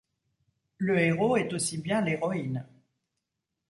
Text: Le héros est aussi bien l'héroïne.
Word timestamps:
Le 0.79 0.97
héros 0.97 1.37
est 1.37 1.53
aussi 1.53 1.77
bien 1.77 2.01
l'héroïne. 2.01 2.65